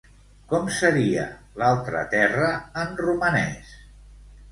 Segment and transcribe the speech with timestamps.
[0.51, 1.25] Com seria
[1.63, 2.47] "l'altra terra"
[2.85, 3.75] en romanès?